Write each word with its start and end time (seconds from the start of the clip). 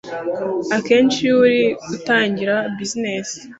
Akenshi 0.75 1.17
iyo 1.23 1.35
uri 1.43 1.59
gutangira 1.89 2.55
business, 2.77 3.27